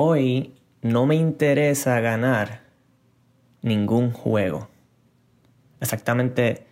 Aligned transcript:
hoy 0.00 0.54
no 0.80 1.06
me 1.06 1.16
interesa 1.16 1.98
ganar 1.98 2.60
ningún 3.62 4.12
juego. 4.12 4.68
Exactamente 5.80 6.66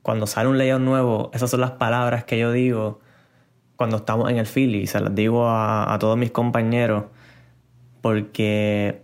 cuando 0.00 0.26
sale 0.26 0.48
un 0.48 0.56
layout 0.56 0.80
nuevo, 0.80 1.30
esas 1.34 1.50
son 1.50 1.60
las 1.60 1.72
palabras 1.72 2.24
que 2.24 2.38
yo 2.38 2.52
digo 2.52 3.00
cuando 3.76 3.98
estamos 3.98 4.30
en 4.30 4.38
el 4.38 4.46
Philly. 4.46 4.86
Se 4.86 5.00
las 5.00 5.14
digo 5.14 5.46
a, 5.50 5.94
todos 6.00 6.16
mis 6.16 6.30
compañeros 6.30 7.04
porque 8.00 9.02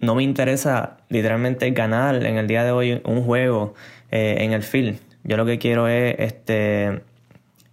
no 0.00 0.14
me 0.14 0.22
interesa 0.22 0.98
literalmente 1.08 1.68
ganar 1.72 2.24
en 2.24 2.36
el 2.36 2.46
día 2.46 2.62
de 2.62 2.70
hoy 2.70 3.02
un 3.04 3.24
juego 3.24 3.74
eh, 4.12 4.36
en 4.38 4.52
el 4.52 4.62
field. 4.62 5.00
Yo 5.24 5.36
lo 5.36 5.44
que 5.46 5.58
quiero 5.58 5.88
es 5.88 6.14
este, 6.18 7.02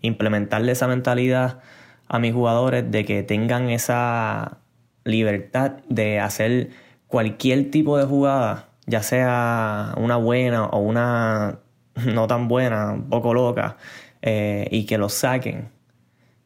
implementarle 0.02 0.72
esa 0.72 0.88
mentalidad 0.88 1.60
a 2.08 2.18
mis 2.18 2.34
jugadores 2.34 2.90
de 2.90 3.06
que 3.06 3.22
tengan 3.22 3.70
esa 3.70 4.58
libertad 5.06 5.78
de 5.88 6.20
hacer 6.20 6.72
cualquier 7.08 7.72
tipo 7.72 7.98
de 7.98 8.06
jugada, 8.06 8.70
ya 8.88 9.02
sea 9.02 9.94
una 9.98 10.18
buena 10.18 10.66
o 10.66 10.80
una 10.80 11.60
no 12.06 12.28
tan 12.28 12.50
buena, 12.50 12.92
un 12.92 13.10
poco 13.10 13.34
loca, 13.34 13.78
eh, 14.22 14.68
y 14.72 14.86
que 14.86 14.98
lo 14.98 15.08
saquen. 15.08 15.70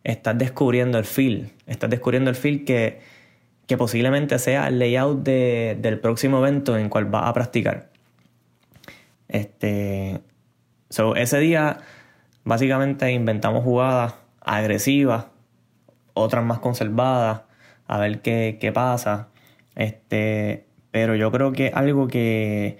Estás 0.03 0.37
descubriendo 0.37 0.97
el 0.97 1.05
feel, 1.05 1.51
estás 1.65 1.89
descubriendo 1.89 2.29
el 2.29 2.35
feel 2.35 2.63
que, 2.65 3.01
que 3.65 3.77
posiblemente 3.77 4.37
sea 4.39 4.67
el 4.67 4.79
layout 4.79 5.23
del 5.23 5.99
próximo 5.99 6.39
evento 6.39 6.77
en 6.77 6.83
el 6.85 6.89
cual 6.89 7.05
vas 7.05 7.27
a 7.27 7.33
practicar. 7.33 7.89
Este, 9.27 10.21
so, 10.89 11.15
ese 11.15 11.39
día 11.39 11.77
básicamente 12.43 13.11
inventamos 13.11 13.63
jugadas 13.63 14.15
agresivas, 14.41 15.25
otras 16.13 16.43
más 16.43 16.59
conservadas, 16.59 17.41
a 17.89 17.97
ver 17.97 18.21
qué, 18.21 18.57
qué 18.61 18.71
pasa. 18.71 19.29
Este, 19.75 20.67
pero 20.91 21.15
yo 21.15 21.31
creo 21.31 21.51
que 21.51 21.71
algo 21.73 22.07
que, 22.07 22.77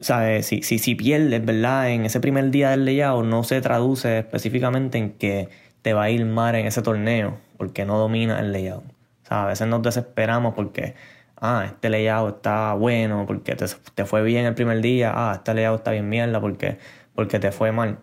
¿sabes? 0.00 0.46
Si, 0.46 0.62
si, 0.62 0.78
si 0.78 0.96
pierdes, 0.96 1.44
¿verdad? 1.44 1.90
En 1.90 2.04
ese 2.04 2.20
primer 2.20 2.50
día 2.50 2.70
del 2.70 2.84
layout 2.84 3.24
no 3.24 3.44
se 3.44 3.60
traduce 3.60 4.18
específicamente 4.18 4.98
en 4.98 5.12
que 5.12 5.48
te 5.82 5.94
va 5.94 6.04
a 6.04 6.10
ir 6.10 6.24
mal 6.24 6.54
en 6.56 6.66
ese 6.66 6.82
torneo 6.82 7.38
porque 7.56 7.84
no 7.84 7.96
domina 7.96 8.40
el 8.40 8.52
layout. 8.52 8.84
O 8.84 9.26
sea, 9.26 9.44
a 9.44 9.46
veces 9.46 9.68
nos 9.68 9.82
desesperamos 9.82 10.54
porque, 10.54 10.96
ah, 11.40 11.62
este 11.66 11.88
layout 11.88 12.36
está 12.36 12.74
bueno, 12.74 13.24
porque 13.24 13.54
te, 13.54 13.66
te 13.94 14.04
fue 14.04 14.24
bien 14.24 14.46
el 14.46 14.54
primer 14.54 14.80
día, 14.80 15.12
ah, 15.14 15.34
este 15.36 15.54
layout 15.54 15.78
está 15.78 15.92
bien 15.92 16.08
mierda 16.08 16.40
porque, 16.40 16.78
porque 17.14 17.38
te 17.38 17.52
fue 17.52 17.70
mal. 17.70 17.98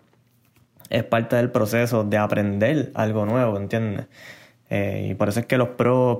Es 0.89 1.03
parte 1.03 1.35
del 1.35 1.51
proceso 1.51 2.05
de 2.05 2.17
aprender 2.17 2.91
algo 2.95 3.25
nuevo, 3.25 3.57
¿entiendes? 3.57 4.07
Eh, 4.69 5.07
y 5.11 5.15
por 5.15 5.29
eso 5.29 5.39
es 5.39 5.45
que 5.45 5.57
los 5.57 5.69
pros 5.69 6.19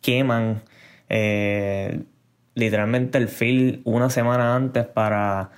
queman 0.00 0.62
eh, 1.08 2.02
literalmente 2.54 3.18
el 3.18 3.28
feel 3.28 3.80
una 3.84 4.10
semana 4.10 4.54
antes 4.54 4.86
para, 4.86 5.50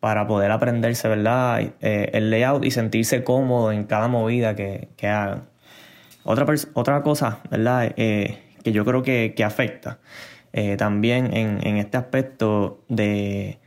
para 0.00 0.26
poder 0.26 0.50
aprenderse, 0.50 1.08
¿verdad? 1.08 1.60
Eh, 1.80 2.10
el 2.14 2.30
layout 2.30 2.64
y 2.64 2.70
sentirse 2.70 3.24
cómodo 3.24 3.72
en 3.72 3.84
cada 3.84 4.08
movida 4.08 4.56
que, 4.56 4.88
que 4.96 5.08
hagan. 5.08 5.42
Otra, 6.24 6.46
otra 6.74 7.02
cosa, 7.02 7.40
¿verdad? 7.50 7.94
que 7.96 8.70
yo 8.70 8.84
creo 8.84 9.02
que, 9.02 9.34
afecta 9.44 9.98
también 10.78 11.34
en, 11.36 11.66
en, 11.66 11.78
este 11.78 11.96
aspecto 11.96 12.84
de, 12.88 13.58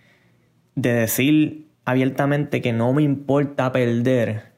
de 0.75 0.93
decir 0.93 1.67
abiertamente 1.83 2.61
que 2.61 2.71
no 2.71 2.93
me 2.93 3.03
importa 3.03 3.73
perder. 3.73 4.53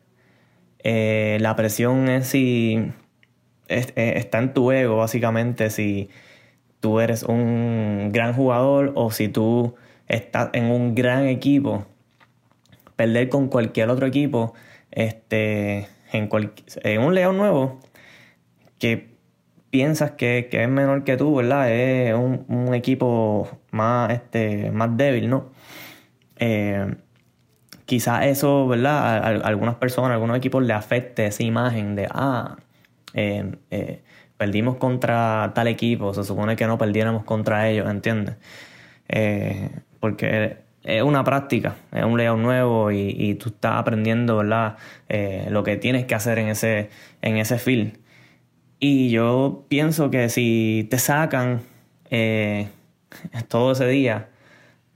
la 0.84 1.56
presión 1.56 2.08
es 2.08 2.28
si 2.28 2.92
eh, 3.68 4.14
está 4.18 4.40
en 4.40 4.54
tu 4.54 4.72
ego, 4.72 4.98
básicamente, 4.98 5.70
si 5.70 6.10
tú 6.80 7.00
eres 7.00 7.24
un 7.24 8.12
gran 8.14 8.34
jugador 8.34 8.94
o 8.96 9.12
si 9.12 9.28
tú 9.28 9.76
estás 10.08 10.50
en 10.54 10.66
un 10.66 10.96
gran 10.96 11.26
equipo. 11.26 11.86
Perder 12.96 13.30
con 13.30 13.48
cualquier 13.48 13.90
otro 13.90 14.08
equipo, 14.08 14.54
este, 14.92 15.88
en, 16.12 16.30
en 16.84 17.02
un 17.02 17.14
león 17.14 17.38
nuevo, 17.38 17.80
que 18.80 19.18
piensas 19.70 20.12
que, 20.12 20.50
es 20.52 20.70
menor 20.70 21.04
que 21.04 21.18
tú, 21.18 21.36
¿verdad? 21.36 21.72
Es 21.72 22.14
un, 22.16 22.74
equipo 22.74 23.48
más, 23.72 24.12
este, 24.12 24.72
más 24.72 24.96
débil, 24.98 25.30
¿no? 25.30 25.52
Eh, 26.38 26.96
quizás 27.86 28.26
eso, 28.26 28.68
¿verdad? 28.68 29.18
A, 29.18 29.28
algunas 29.48 29.76
personas, 29.76 30.12
a 30.12 30.14
algunos 30.14 30.38
equipos 30.38 30.64
le 30.64 30.74
afecte 30.74 31.28
esa 31.28 31.44
imagen 31.44 31.96
de, 31.96 32.08
ah, 32.12 32.58
eh, 33.14 33.56
eh, 33.72 34.02
perdimos 34.38 34.78
contra 34.78 35.52
tal 35.56 35.68
equipo, 35.68 36.14
se 36.14 36.24
supone 36.24 36.56
que 36.56 36.68
no 36.68 36.78
perdiéramos 36.78 37.24
contra 37.24 37.70
ellos, 37.70 37.90
¿entiendes? 37.90 38.36
Eh, 39.10 39.70
porque 40.00 40.58
es 40.84 41.02
una 41.02 41.24
práctica, 41.24 41.76
es 41.92 42.04
un 42.04 42.18
layout 42.18 42.40
nuevo 42.40 42.92
y, 42.92 43.36
tú 43.36 43.50
estás 43.50 43.76
aprendiendo, 43.76 44.38
¿verdad? 44.38 44.78
lo 45.50 45.64
que 45.64 45.76
tienes 45.78 46.06
que 46.06 46.16
hacer 46.16 46.40
en 46.40 46.50
ese, 46.50 46.90
en 47.22 47.38
ese 47.38 47.58
field. 47.58 47.98
Y 48.80 49.10
yo 49.10 49.66
pienso 49.70 50.12
que 50.12 50.30
si 50.30 50.88
te 50.90 51.00
sacan 51.00 51.62
todo 53.50 53.72
ese 53.72 53.88
día, 53.88 54.30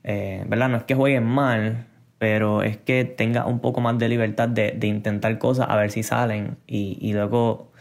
¿verdad? 0.03 0.69
No 0.69 0.77
es 0.77 0.83
que 0.83 0.95
jueguen 0.95 1.25
mal, 1.25 1.87
pero 2.19 2.61
es 2.63 2.77
que 2.77 3.03
tengas 3.03 3.47
un 3.47 3.59
poco 3.59 3.81
más 3.81 3.97
de 3.97 4.07
libertad 4.07 4.47
de, 4.47 4.77
intentar 4.83 5.37
cosas 5.39 5.67
a 5.69 5.75
ver 5.75 5.91
si 5.91 6.03
salen 6.03 6.57
y 6.67 7.11
luego 7.13 7.71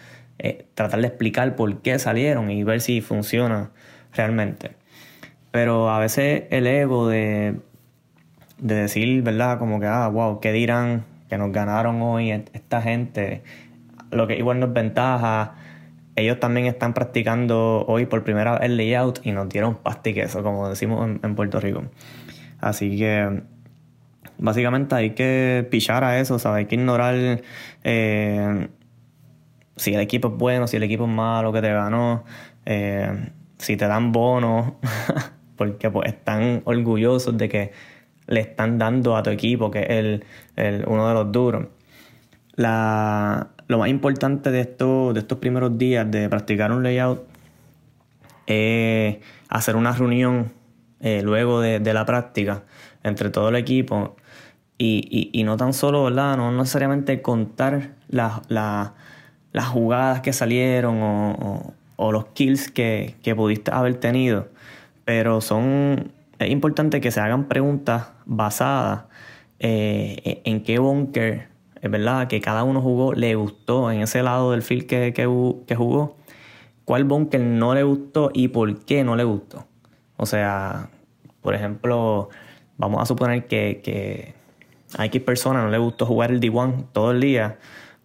eh, 0.42 0.64
tratar 0.74 1.02
de 1.02 1.06
explicar 1.06 1.54
por 1.54 1.82
qué 1.82 1.98
salieron 1.98 2.50
y 2.50 2.64
ver 2.64 2.80
si 2.80 3.02
funciona 3.02 3.72
realmente. 4.14 4.70
Pero 5.50 5.90
a 5.90 5.98
veces 5.98 6.44
el 6.48 6.66
ego 6.66 7.08
de, 7.08 7.56
de 8.56 8.74
decir, 8.74 9.22
¿verdad? 9.22 9.58
Como 9.58 9.80
que, 9.80 9.86
ah, 9.86 10.08
wow, 10.08 10.40
¿qué 10.40 10.52
dirán? 10.52 11.04
Que 11.28 11.36
nos 11.36 11.52
ganaron 11.52 12.00
hoy 12.00 12.30
esta 12.30 12.80
gente. 12.80 13.42
Lo 14.10 14.26
que 14.26 14.38
igual 14.38 14.60
nos 14.60 14.72
ventaja. 14.72 15.56
Ellos 16.16 16.40
también 16.40 16.66
están 16.66 16.94
practicando 16.94 17.84
hoy 17.86 18.06
por 18.06 18.24
primera 18.24 18.52
vez 18.52 18.62
el 18.62 18.78
layout 18.78 19.20
y 19.24 19.32
nos 19.32 19.48
dieron 19.48 19.78
eso 20.04 20.42
como 20.42 20.70
decimos 20.70 21.06
en, 21.22 21.34
Puerto 21.34 21.60
Rico. 21.60 21.84
Así 22.60 22.96
que 22.96 23.42
básicamente 24.38 24.94
hay 24.94 25.10
que 25.10 25.68
pichar 25.70 26.02
a 26.02 26.18
eso, 26.18 26.38
¿sabes? 26.38 26.60
Hay 26.60 26.66
que 26.66 26.76
ignorar 26.76 27.42
eh, 27.84 28.68
si 29.80 29.94
el 29.94 30.00
equipo 30.00 30.28
es 30.28 30.34
bueno, 30.34 30.66
si 30.66 30.76
el 30.76 30.82
equipo 30.82 31.04
es 31.04 31.10
malo 31.10 31.54
que 31.54 31.62
te 31.62 31.72
ganó, 31.72 32.24
eh, 32.66 33.30
si 33.56 33.78
te 33.78 33.86
dan 33.86 34.12
bonos, 34.12 34.74
porque 35.56 35.90
pues 35.90 36.12
están 36.12 36.60
orgullosos 36.64 37.38
de 37.38 37.48
que 37.48 37.72
le 38.26 38.40
están 38.40 38.76
dando 38.76 39.16
a 39.16 39.22
tu 39.22 39.30
equipo, 39.30 39.70
que 39.70 39.80
es 39.80 40.22
el, 40.56 40.84
uno 40.86 41.08
de 41.08 41.14
los 41.14 41.32
duros. 41.32 41.66
lo 42.56 43.78
más 43.78 43.88
importante 43.88 44.50
de, 44.50 44.60
esto, 44.60 45.14
de 45.14 45.20
estos 45.20 45.38
primeros 45.38 45.78
días 45.78 46.10
de 46.10 46.28
practicar 46.28 46.72
un 46.72 46.82
layout 46.82 47.26
es 48.46 49.16
hacer 49.48 49.76
una 49.76 49.92
reunión 49.92 50.52
eh, 51.00 51.22
luego 51.22 51.62
de, 51.62 51.80
la 51.94 52.04
práctica 52.04 52.64
entre 53.02 53.30
todo 53.30 53.48
el 53.48 53.56
equipo 53.56 54.16
y, 54.76 55.42
no 55.42 55.56
tan 55.56 55.72
solo, 55.72 56.04
¿verdad? 56.04 56.36
No 56.36 56.52
necesariamente 56.52 57.22
contar 57.22 57.92
la, 58.08 58.94
las 59.52 59.66
jugadas 59.66 60.20
que 60.20 60.32
salieron 60.32 60.98
o, 61.96 62.12
los 62.12 62.26
kills 62.26 62.70
que, 62.70 63.14
pudiste 63.36 63.70
haber 63.72 63.96
tenido. 63.96 64.48
Pero 65.04 65.40
son. 65.40 66.12
Es 66.38 66.50
importante 66.50 67.00
que 67.00 67.10
se 67.10 67.20
hagan 67.20 67.48
preguntas 67.48 68.08
basadas 68.24 69.04
eh, 69.58 70.40
en 70.44 70.62
qué 70.62 70.78
bunker, 70.78 71.48
es 71.82 71.90
verdad, 71.90 72.28
que 72.28 72.40
cada 72.40 72.64
uno 72.64 72.80
jugó, 72.80 73.12
le 73.12 73.34
gustó 73.34 73.90
en 73.90 74.00
ese 74.00 74.22
lado 74.22 74.52
del 74.52 74.62
field 74.62 74.86
que, 74.86 75.12
que, 75.12 75.76
jugó. 75.76 76.16
¿Cuál 76.86 77.04
bunker 77.04 77.40
no 77.40 77.74
le 77.74 77.82
gustó 77.82 78.30
y 78.32 78.48
por 78.48 78.84
qué 78.84 79.04
no 79.04 79.16
le 79.16 79.24
gustó? 79.24 79.66
O 80.16 80.24
sea, 80.24 80.88
por 81.42 81.54
ejemplo, 81.54 82.30
vamos 82.78 83.02
a 83.02 83.06
suponer 83.06 83.46
que, 83.46 83.82
que 83.84 84.34
a 84.96 85.04
X 85.06 85.22
persona 85.22 85.62
no 85.62 85.68
le 85.68 85.78
gustó 85.78 86.06
jugar 86.06 86.30
el 86.30 86.40
D1 86.40 86.86
todo 86.92 87.10
el 87.10 87.20
día 87.20 87.58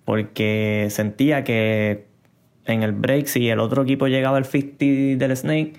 porque 0.05 0.87
sentía 0.91 1.43
que 1.43 2.05
en 2.65 2.83
el 2.83 2.93
break, 2.93 3.27
si 3.27 3.49
el 3.49 3.59
otro 3.59 3.83
equipo 3.83 4.07
llegaba 4.07 4.37
al 4.37 4.45
50 4.45 5.17
del 5.17 5.35
Snake, 5.35 5.73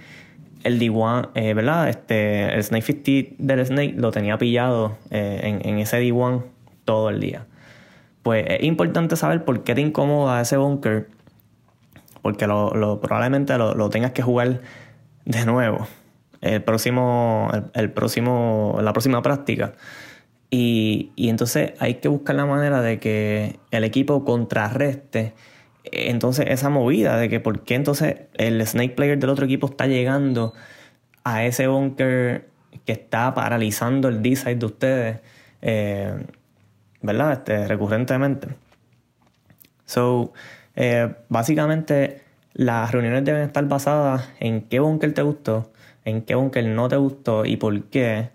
el 0.64 0.80
D1, 0.80 1.30
eh, 1.34 1.54
¿verdad? 1.54 1.88
Este, 1.88 2.52
el 2.54 2.62
Snake 2.62 2.82
50 2.82 3.34
del 3.38 3.66
Snake 3.66 3.94
lo 3.96 4.10
tenía 4.10 4.36
pillado 4.36 4.96
eh, 5.10 5.60
en, 5.62 5.78
ese 5.78 6.00
D1 6.02 6.42
todo 6.84 7.10
el 7.10 7.20
día. 7.20 7.46
Pues 8.22 8.44
es 8.48 8.64
importante 8.64 9.14
saber 9.14 9.44
por 9.44 9.62
qué 9.62 9.74
te 9.74 9.80
incomoda 9.80 10.40
ese 10.40 10.56
bunker, 10.56 11.08
porque 12.22 12.48
lo, 12.48 13.00
probablemente 13.00 13.56
lo, 13.56 13.90
tengas 13.90 14.10
que 14.10 14.22
jugar 14.22 14.60
de 15.24 15.46
nuevo 15.46 15.86
el 16.40 16.62
próximo, 16.62 17.50
el 17.74 17.90
próximo, 17.90 18.78
la 18.82 18.92
próxima 18.92 19.22
práctica. 19.22 19.74
Y, 20.50 21.12
entonces 21.16 21.72
hay 21.80 21.94
que 21.94 22.08
buscar 22.08 22.36
la 22.36 22.46
manera 22.46 22.80
de 22.80 23.00
que 23.00 23.58
el 23.70 23.84
equipo 23.84 24.24
contrarreste 24.24 25.34
entonces 25.92 26.46
esa 26.48 26.68
movida 26.68 27.16
de 27.16 27.28
que 27.28 27.38
por 27.40 27.62
qué 27.62 27.74
entonces 27.74 28.16
el 28.34 28.64
snake 28.66 28.94
player 28.96 29.18
del 29.18 29.30
otro 29.30 29.44
equipo 29.44 29.68
está 29.68 29.86
llegando 29.86 30.52
a 31.24 31.44
ese 31.44 31.68
bunker 31.68 32.48
que 32.84 32.92
está 32.92 33.34
paralizando 33.34 34.08
el 34.08 34.22
D-side 34.22 34.56
de 34.56 34.66
ustedes, 34.66 35.20
eh, 35.62 36.14
¿verdad? 37.02 37.32
Este, 37.32 37.66
recurrentemente. 37.66 38.48
So, 39.84 40.32
eh, 40.74 41.14
básicamente 41.28 42.22
las 42.52 42.90
reuniones 42.92 43.24
deben 43.24 43.42
estar 43.42 43.66
basadas 43.66 44.28
en 44.40 44.62
qué 44.62 44.80
bunker 44.80 45.14
te 45.14 45.22
gustó, 45.22 45.72
en 46.04 46.22
qué 46.22 46.34
bunker 46.34 46.64
no 46.64 46.88
te 46.88 46.96
gustó 46.96 47.44
y 47.44 47.56
por 47.56 47.84
qué. 47.84 48.30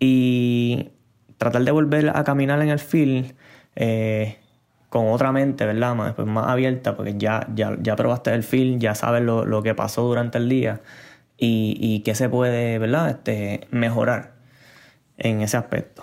Y 0.00 0.90
tratar 1.38 1.62
de 1.62 1.70
volver 1.70 2.10
a 2.14 2.24
caminar 2.24 2.60
en 2.60 2.68
el 2.68 2.78
field 2.78 3.34
eh, 3.76 4.36
con 4.90 5.08
otra 5.08 5.32
mente, 5.32 5.64
¿verdad? 5.64 5.94
Más, 5.94 6.14
pues 6.14 6.26
más 6.26 6.48
abierta, 6.48 6.96
porque 6.96 7.14
ya, 7.16 7.46
ya, 7.54 7.76
ya 7.80 7.96
probaste 7.96 8.32
el 8.34 8.42
field, 8.42 8.80
ya 8.80 8.94
sabes 8.94 9.22
lo, 9.22 9.44
lo 9.44 9.62
que 9.62 9.74
pasó 9.74 10.02
durante 10.02 10.38
el 10.38 10.48
día 10.48 10.80
y, 11.36 11.76
y 11.80 12.00
qué 12.00 12.14
se 12.14 12.28
puede, 12.28 12.78
¿verdad? 12.78 13.10
Este, 13.10 13.66
mejorar 13.70 14.32
en 15.16 15.40
ese 15.40 15.56
aspecto. 15.56 16.02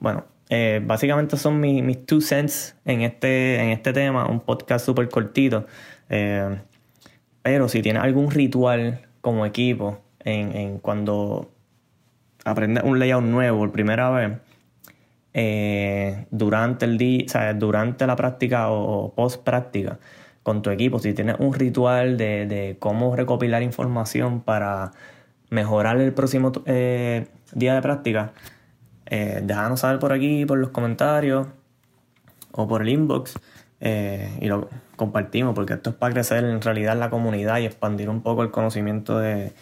Bueno, 0.00 0.24
eh, 0.50 0.82
básicamente 0.84 1.36
son 1.36 1.60
mis, 1.60 1.82
mis, 1.82 2.04
two 2.04 2.20
cents 2.20 2.76
en 2.84 3.02
este, 3.02 3.62
en 3.62 3.70
este 3.70 3.92
tema, 3.92 4.26
un 4.26 4.40
podcast 4.40 4.84
súper 4.84 5.08
cortito. 5.08 5.66
Eh, 6.10 6.58
pero 7.42 7.68
si 7.68 7.82
tienes 7.82 8.02
algún 8.02 8.30
ritual 8.30 9.06
como 9.20 9.46
equipo 9.46 10.00
en, 10.20 10.54
en 10.54 10.78
cuando 10.78 11.50
aprendes 12.44 12.84
un 12.84 12.98
layout 12.98 13.24
nuevo 13.24 13.58
por 13.58 13.72
primera 13.72 14.10
vez, 14.10 14.38
eh, 15.34 16.26
durante 16.30 16.84
el 16.84 16.98
día, 16.98 17.54
durante 17.54 18.06
la 18.06 18.16
práctica 18.16 18.70
o, 18.70 19.12
post 19.14 19.42
práctica 19.42 19.98
con 20.42 20.62
tu 20.62 20.70
equipo, 20.70 20.98
si 20.98 21.14
tienes 21.14 21.36
un 21.38 21.54
ritual 21.54 22.16
de, 22.16 22.46
de 22.46 22.76
cómo 22.78 23.14
recopilar 23.14 23.62
información 23.62 24.40
para 24.40 24.92
mejorar 25.52 26.00
el 26.00 26.12
próximo 26.12 26.50
eh, 26.64 27.26
día 27.52 27.74
de 27.74 27.82
práctica, 27.82 28.32
eh, 29.06 29.40
déjanos 29.44 29.80
saber 29.80 29.98
por 29.98 30.12
aquí, 30.12 30.46
por 30.46 30.58
los 30.58 30.70
comentarios 30.70 31.46
o 32.52 32.66
por 32.66 32.80
el 32.80 32.88
inbox 32.88 33.38
eh, 33.80 34.30
y 34.40 34.46
lo 34.46 34.70
compartimos 34.96 35.54
porque 35.54 35.74
esto 35.74 35.90
es 35.90 35.96
para 35.96 36.14
crecer 36.14 36.44
en 36.44 36.62
realidad 36.62 36.96
la 36.96 37.10
comunidad 37.10 37.58
y 37.58 37.66
expandir 37.66 38.08
un 38.08 38.22
poco 38.22 38.42
el 38.42 38.50
conocimiento 38.50 39.18
de, 39.18 39.52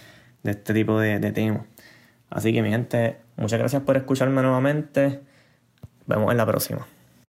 de 0.45 0.51
este 0.53 0.73
tipo 0.75 1.01
de, 1.01 1.19
de 1.19 1.33
temas. 1.33 1.63
Así 2.31 2.53
que 2.53 2.63
mi 2.63 2.71
gente, 2.71 3.19
muchas 3.37 3.59
gracias 3.59 3.83
por 3.83 3.97
escucharme 3.97 4.41
nuevamente. 4.43 5.21
Vemos 6.07 6.31
en 6.31 6.37
la 6.37 6.47
próxima. 6.47 6.87